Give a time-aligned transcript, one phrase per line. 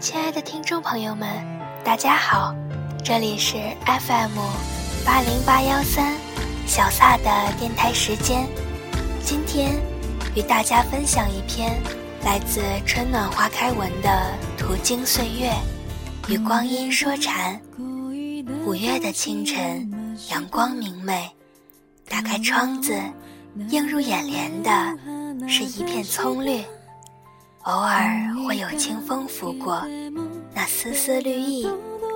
[0.00, 1.28] 亲爱的听众朋友们，
[1.84, 2.54] 大家好，
[3.04, 4.34] 这里是 FM
[5.04, 6.16] 八零八幺三
[6.66, 7.24] 小萨的
[7.58, 8.48] 电台时间。
[9.22, 9.78] 今天
[10.34, 11.78] 与大家分享一篇
[12.24, 15.52] 来自春暖花开文的《途经岁月
[16.30, 17.60] 与光阴说禅》。
[18.64, 21.30] 五月的清晨，阳光明媚，
[22.08, 22.98] 打开窗子，
[23.68, 24.70] 映入眼帘的
[25.46, 26.64] 是一片葱绿。
[27.64, 29.84] 偶尔会有清风拂过，
[30.54, 31.68] 那丝丝绿意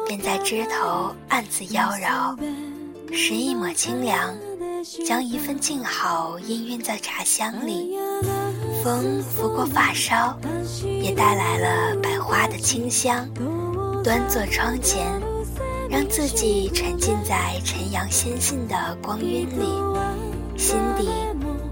[0.07, 2.34] 便在枝头暗自妖娆，
[3.12, 4.34] 拾一抹清凉，
[5.07, 7.95] 将一份静好氤氲在茶香里。
[8.83, 10.34] 风拂过发梢，
[11.03, 13.29] 也带来了百花的清香。
[14.03, 15.06] 端坐窗前，
[15.91, 19.69] 让自己沉浸在晨阳先信的光晕里，
[20.56, 21.11] 心底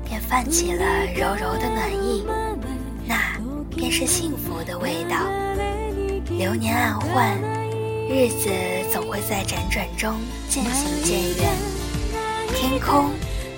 [0.05, 0.85] 便泛起了
[1.17, 2.23] 柔柔的暖意。
[3.83, 5.17] 便是幸福的味道。
[6.39, 7.37] 流年暗换，
[8.09, 8.49] 日子
[8.93, 10.15] 总会在辗转中
[10.49, 11.51] 渐行渐远。
[12.55, 13.11] 天空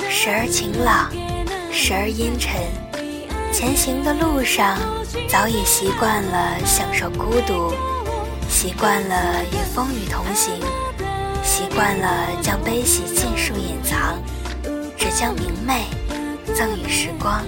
[0.08, 1.12] 时而晴朗，
[1.70, 2.54] 时而阴沉。
[3.52, 4.78] 前行的路上，
[5.28, 7.74] 早已习惯了享受孤独，
[8.48, 10.54] 习惯了与风雨同行，
[11.42, 14.18] 习惯了将悲喜尽数隐藏，
[14.96, 15.84] 只将明媚
[16.54, 17.44] 赠予时光。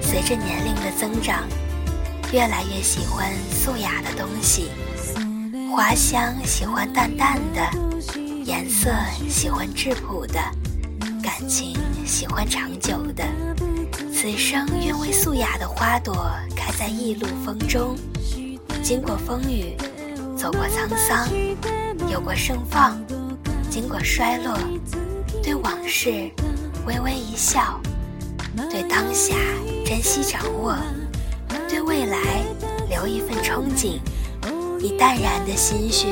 [0.00, 1.42] 随着年龄的增长。
[2.30, 4.68] 越来越喜欢素雅的东西，
[5.74, 7.62] 花香喜欢淡淡的，
[8.44, 8.90] 颜色
[9.30, 10.34] 喜欢质朴的，
[11.22, 13.24] 感情喜欢长久的。
[14.12, 17.96] 此生愿为素雅的花朵开在一路风中，
[18.82, 19.74] 经过风雨，
[20.36, 21.26] 走过沧桑，
[22.10, 22.98] 有过盛放，
[23.70, 24.54] 经过衰落，
[25.42, 26.30] 对往事
[26.86, 27.80] 微微一笑，
[28.70, 29.34] 对当下
[29.86, 30.76] 珍惜掌握。
[31.68, 32.18] 对未来
[32.88, 33.98] 留一份憧憬，
[34.80, 36.08] 以淡然的心绪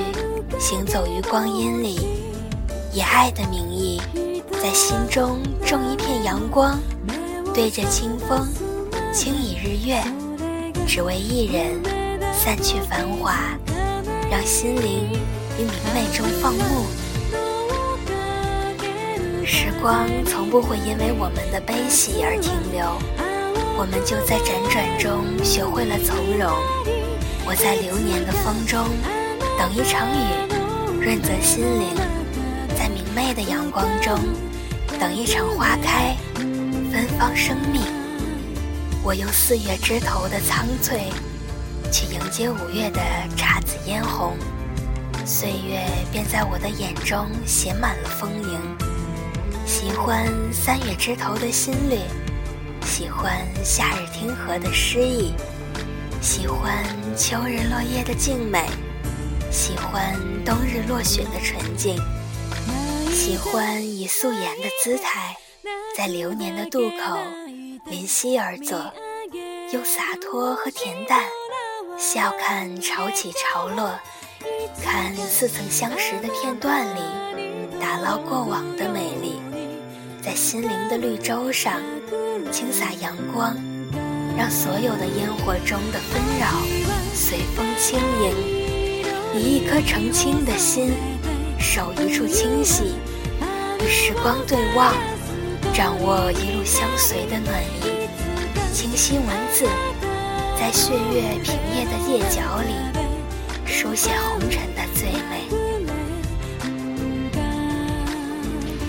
[0.59, 2.09] 行走于光阴里，
[2.93, 4.01] 以爱的名义
[4.63, 6.79] 在心中种一片阳光，
[7.55, 8.47] 对着清风
[9.13, 10.03] 轻倚日月，
[10.87, 11.81] 只为一人
[12.35, 13.35] 散去繁华，
[14.31, 15.09] 让心灵
[15.59, 16.85] 于明媚中放牧。
[19.43, 23.26] 时光从不会因为我们的悲喜而停留。
[23.79, 26.51] 我们就在辗转中学会了从容。
[27.45, 28.89] 我在流年的风中
[29.59, 31.95] 等一场雨，润泽心灵；
[32.75, 34.19] 在明媚的阳光中
[34.99, 36.17] 等一场花开，
[36.91, 37.83] 芬芳生命。
[39.05, 41.13] 我用四月枝头的苍翠，
[41.93, 43.01] 去迎接五月的
[43.37, 44.37] 姹紫嫣红。
[45.27, 48.59] 岁月便在我的眼中写满了丰盈。
[49.67, 51.99] 喜欢三月枝头的新绿。
[52.99, 55.35] 喜欢夏日听河的诗意，
[56.23, 56.83] 喜欢
[57.15, 58.67] 秋日落叶的静美，
[59.51, 60.15] 喜欢
[60.47, 61.95] 冬日落雪的纯净，
[63.13, 65.37] 喜欢以素颜的姿态，
[65.95, 67.19] 在流年的渡口
[67.85, 68.91] 临溪而坐，
[69.75, 71.23] 用洒脱和恬淡
[71.99, 73.93] 笑看潮起潮落，
[74.83, 77.01] 看似曾相识的片段里
[77.79, 79.39] 打捞过往的美丽，
[80.27, 81.81] 在心灵的绿洲上。
[82.51, 83.55] 轻洒阳光，
[84.37, 86.49] 让所有的烟火中的纷扰
[87.15, 88.35] 随风轻盈。
[89.37, 90.95] 以一颗澄清的心，
[91.61, 92.97] 守一处清晰，
[93.81, 94.93] 与时光对望，
[95.73, 98.09] 掌握一路相随的暖意。
[98.73, 99.65] 清晰文字，
[100.59, 102.75] 在岁月平叶的叶角里，
[103.65, 105.56] 书写红尘的最美。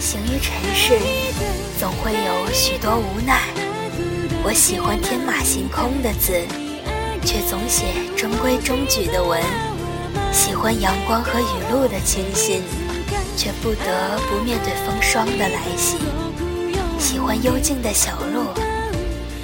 [0.10, 0.98] 行于尘世，
[1.78, 3.42] 总会有许多无奈。
[4.42, 6.32] 我喜欢天马行空的字，
[7.26, 7.84] 却总写
[8.16, 9.38] 中规中矩的文。
[10.32, 12.64] 喜欢阳光和雨露的清新，
[13.36, 15.98] 却不得不面对风霜的来袭。
[16.98, 18.46] 喜欢幽静的小路，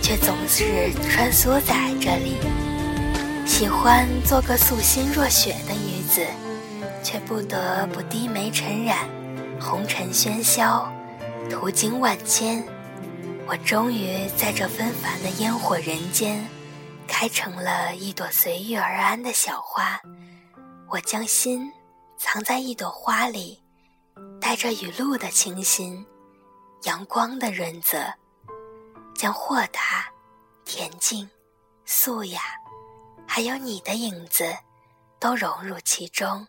[0.01, 2.37] 却总是穿梭在这里。
[3.45, 6.21] 喜欢做个素心若雪的女子，
[7.03, 8.99] 却不得不低眉沉染。
[9.63, 10.91] 红尘喧嚣，
[11.49, 12.61] 途经万千，
[13.47, 16.45] 我终于在这纷繁的烟火人间，
[17.07, 19.99] 开成了一朵随遇而安的小花。
[20.89, 21.71] 我将心
[22.17, 23.63] 藏在一朵花里，
[24.39, 26.05] 带着雨露的清新，
[26.83, 27.97] 阳光的润泽，
[29.15, 30.05] 将豁达、
[30.65, 31.27] 恬静、
[31.85, 32.41] 素雅，
[33.25, 34.53] 还有你的影子，
[35.19, 36.45] 都融入其中。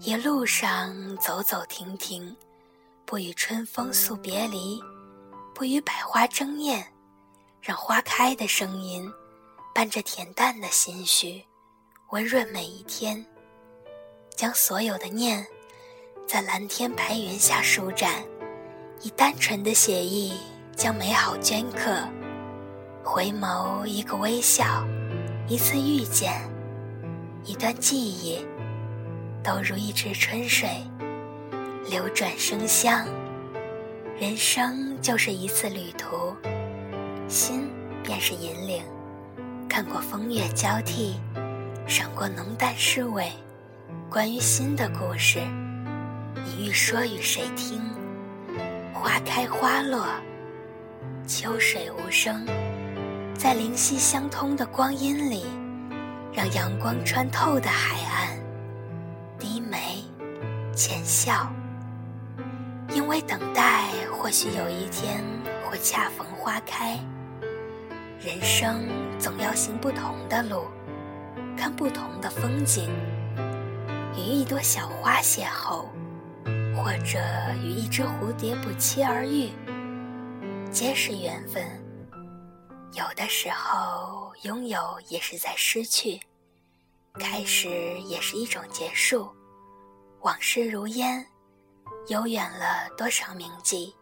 [0.00, 2.34] 一路上走走停停，
[3.04, 4.80] 不与春风诉别离，
[5.54, 6.86] 不与百花争艳，
[7.60, 9.10] 让花开的声音
[9.74, 11.44] 伴着恬淡的心绪，
[12.10, 13.24] 温润每一天，
[14.34, 15.46] 将所有的念
[16.26, 18.24] 在蓝天白云下舒展，
[19.02, 20.32] 以单纯的写意
[20.74, 22.02] 将美好镌刻。
[23.02, 24.86] 回眸一个微笑，
[25.48, 26.40] 一次遇见，
[27.44, 28.44] 一段记忆，
[29.42, 30.68] 都如一池春水，
[31.88, 33.06] 流转生香。
[34.18, 36.34] 人生就是一次旅途，
[37.26, 37.70] 心
[38.02, 38.82] 便是引领。
[39.68, 41.18] 看过风月交替，
[41.86, 43.32] 赏过浓淡诗味，
[44.10, 45.40] 关于心的故事，
[46.44, 47.80] 你欲说与谁听？
[48.92, 50.06] 花开花落，
[51.26, 52.44] 秋水无声，
[53.34, 55.46] 在灵犀相通的光阴里，
[56.32, 58.39] 让阳光穿透的海岸，
[59.40, 60.04] 低眉
[60.72, 61.50] 浅笑。
[62.92, 65.24] 因为等待，或许有一天
[65.64, 66.98] 会恰逢花开。
[68.20, 68.86] 人生
[69.18, 70.66] 总要行不同的路，
[71.56, 72.90] 看不同的风景。
[74.14, 75.86] 与一朵小花邂逅，
[76.74, 77.18] 或者
[77.62, 79.50] 与一只蝴蝶不期而遇，
[80.70, 81.64] 皆是缘分。
[82.92, 84.78] 有的时候，拥有
[85.08, 86.20] 也是在失去，
[87.14, 89.30] 开始也是一种结束。
[90.20, 91.26] 往事如烟。
[92.08, 93.94] 悠远了多少铭记，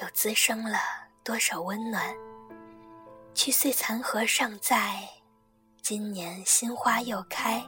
[0.00, 0.78] 又滋生了
[1.22, 2.12] 多少温暖。
[3.34, 5.06] 去岁残荷尚在，
[5.82, 7.62] 今年新花又开。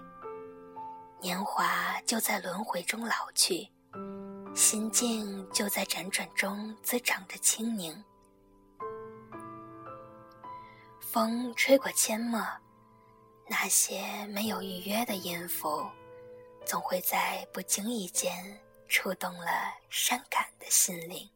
[1.21, 3.69] 年华就在轮回中老去，
[4.55, 8.03] 心境就在辗转中滋长着清宁。
[11.01, 12.41] 风吹过阡陌，
[13.49, 15.87] 那些没有预约的音符，
[16.65, 18.33] 总会在不经意间。
[18.89, 19.49] 触动了
[19.91, 21.29] 伤感的心灵，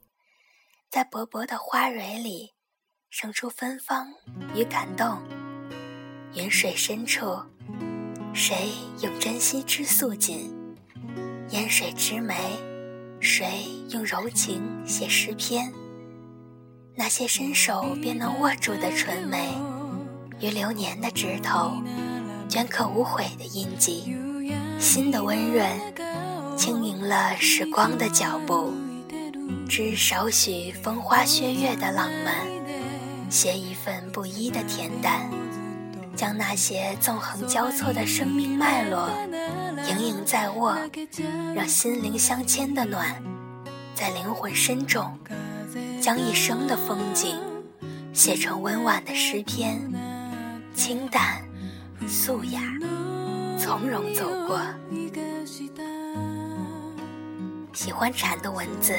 [0.88, 2.54] 在薄薄的花蕊里，
[3.10, 4.06] 生出芬芳
[4.54, 5.20] 与感动。
[6.32, 7.24] 云水深处，
[8.32, 8.70] 谁
[9.02, 10.48] 用珍惜织素锦？
[11.48, 12.36] 烟水之梅，
[13.20, 15.72] 谁用柔情写诗篇？
[16.94, 19.52] 那些伸手便能握住的纯美，
[20.40, 21.72] 与流年的指头，
[22.48, 24.16] 镌刻无悔的印记，
[24.78, 25.68] 心的温润。
[26.56, 28.70] 轻盈了时光的脚步，
[29.66, 32.34] 织少许风花雪月的浪漫，
[33.30, 35.30] 写一份不一的恬淡，
[36.14, 39.08] 将那些纵横交错的生命脉络
[39.88, 40.76] 盈盈在握，
[41.54, 43.22] 让心灵相牵的暖
[43.94, 45.18] 在灵魂深重，
[45.98, 47.38] 将一生的风景
[48.12, 49.80] 写成温婉的诗篇，
[50.74, 51.42] 清淡、
[52.06, 52.60] 素雅、
[53.58, 54.60] 从容走过。
[57.72, 58.94] 喜欢禅的文字，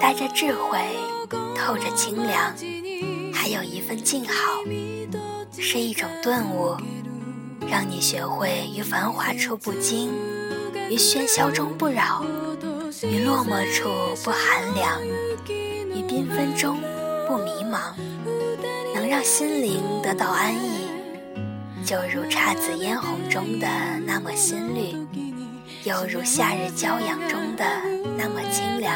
[0.00, 0.78] 带着智慧，
[1.56, 2.54] 透着清凉，
[3.32, 4.32] 还有一份静好，
[5.58, 6.76] 是一种顿悟，
[7.68, 10.10] 让你学会于繁华处不惊，
[10.88, 12.24] 于喧嚣中不扰，
[13.02, 13.88] 于落寞处
[14.24, 15.02] 不寒凉，
[15.46, 16.78] 于缤纷中
[17.28, 17.92] 不迷茫，
[19.10, 20.86] 让心灵得到安逸，
[21.84, 23.66] 就如姹紫嫣红中的
[24.06, 24.94] 那么新绿。
[25.82, 27.64] 犹如夏日骄阳中的
[28.16, 28.94] 那么清凉，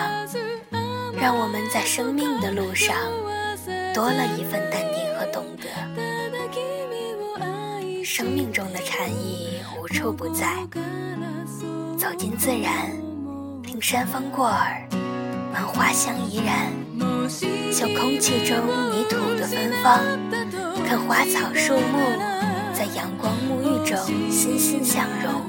[1.20, 2.96] 让我们在生命的路上
[3.92, 5.64] 多了一份淡定和懂得。
[8.04, 10.64] 生命中的禅意无处不在，
[11.98, 12.88] 走进自然，
[13.64, 14.88] 听山风过耳，
[15.54, 16.72] 闻花香怡然，
[17.72, 18.56] 嗅空气中
[18.90, 20.00] 泥土的芬芳，
[20.84, 22.00] 看花草树木
[22.72, 23.96] 在阳光沐浴中
[24.28, 25.46] 欣欣向荣。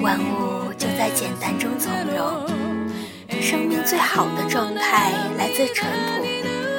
[0.00, 2.48] 万物就在简单中从容，
[3.42, 6.24] 生命最好的状态来自淳朴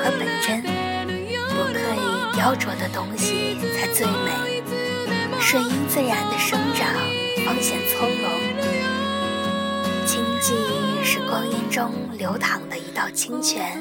[0.04, 4.64] 和本真，不刻意雕琢的东西才最美，
[5.40, 6.90] 顺应自然的生长
[7.46, 8.57] 方显从容。
[10.40, 13.80] 记忆是光阴中流淌的一道清泉，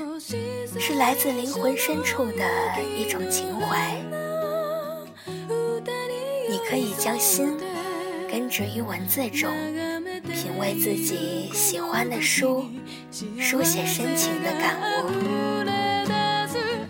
[0.78, 2.44] 是来自灵魂深处的
[2.96, 3.94] 一种情怀。
[6.48, 7.58] 你可以将心。
[8.28, 9.50] 根植于文字中，
[10.25, 12.64] 品味自己喜欢的书，
[13.38, 15.64] 书写深情的感悟，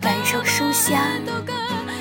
[0.00, 0.98] 感受书香，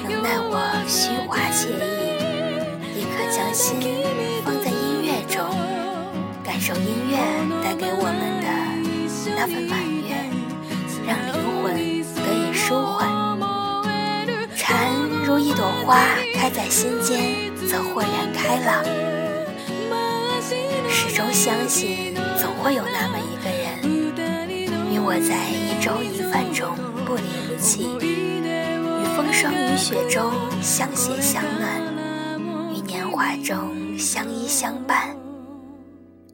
[0.07, 0.57] 能耐我
[0.88, 3.00] 虚华惬意。
[3.00, 4.05] 亦可将心，
[6.65, 7.17] 感受音乐
[7.63, 8.48] 带给我们的
[9.36, 10.17] 那份满悦，
[11.05, 11.75] 让灵魂
[12.15, 13.05] 得以舒缓。
[14.55, 14.89] 禅
[15.24, 16.00] 如一朵花
[16.34, 18.84] 开在心间，则豁然开朗。
[20.89, 23.84] 始终相信，总会有那么一个人，
[24.91, 30.31] 与我在一粥一饭中不离不弃，与风霜雨雪中
[30.63, 31.79] 相携相暖，
[32.74, 35.15] 与年华中相依相伴。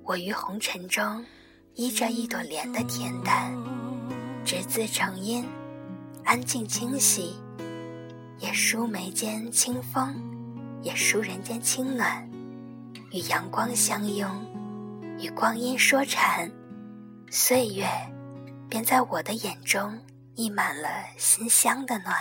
[0.04, 1.24] 我于红尘中
[1.76, 3.54] 依着一朵莲的恬淡，
[4.44, 5.46] 只字成音，
[6.26, 7.36] 安静清晰，
[8.40, 10.16] 也抒眉间清风，
[10.82, 12.28] 也抒人间清暖，
[13.12, 14.30] 与阳光相拥，
[15.20, 16.52] 与光阴说禅，
[17.30, 17.88] 岁月
[18.68, 19.98] 便在我的眼中
[20.36, 22.16] 溢满了馨香的暖。